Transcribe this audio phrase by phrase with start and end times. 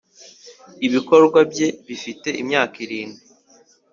[0.87, 3.21] ibikorwa bye bifite imyaka irindwi.